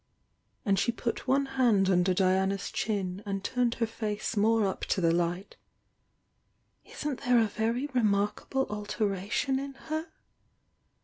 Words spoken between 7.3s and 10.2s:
a very remarkable alteration in her?"